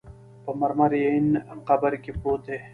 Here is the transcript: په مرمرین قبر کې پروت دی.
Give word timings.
په 0.43 0.51
مرمرین 0.59 1.25
قبر 1.67 1.93
کې 2.03 2.11
پروت 2.19 2.41
دی. 2.47 2.59